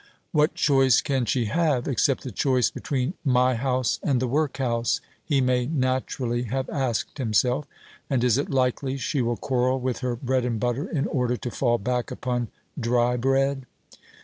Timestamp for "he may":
5.23-5.67